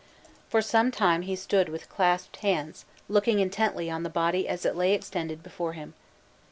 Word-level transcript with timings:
For 0.49 0.63
some 0.63 0.89
time 0.89 1.21
he 1.21 1.35
stood 1.35 1.69
with 1.69 1.87
clasped 1.87 2.37
hands, 2.37 2.85
looking 3.07 3.39
intently 3.39 3.87
on 3.91 4.01
the 4.01 4.09
body 4.09 4.47
as 4.47 4.65
it 4.65 4.75
lay 4.75 4.93
extended 4.95 5.43
before 5.43 5.73
him. 5.73 5.93